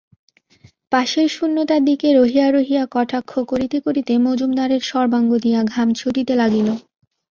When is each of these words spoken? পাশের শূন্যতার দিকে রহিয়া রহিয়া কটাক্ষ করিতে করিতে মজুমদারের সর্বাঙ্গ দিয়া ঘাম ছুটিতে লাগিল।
পাশের 0.91 1.27
শূন্যতার 1.29 1.81
দিকে 1.85 2.07
রহিয়া 2.13 2.47
রহিয়া 2.49 2.83
কটাক্ষ 2.91 3.31
করিতে 3.51 3.77
করিতে 3.85 4.13
মজুমদারের 4.25 4.81
সর্বাঙ্গ 4.85 5.31
দিয়া 5.45 5.61
ঘাম 5.65 5.87
ছুটিতে 5.93 6.33
লাগিল। 6.35 6.67